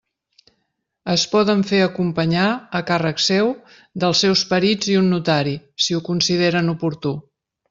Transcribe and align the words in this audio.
Es 1.15 1.25
poden 1.33 1.59
fer 1.71 1.81
acompanyar, 1.87 2.45
a 2.79 2.81
càrrec 2.89 3.21
seu, 3.27 3.53
dels 4.05 4.25
seus 4.25 4.43
perits 4.55 4.91
i 4.95 4.97
un 5.03 5.13
notari, 5.17 5.55
si 5.89 5.99
ho 5.99 6.03
consideren 6.13 6.75
oportú. 6.75 7.15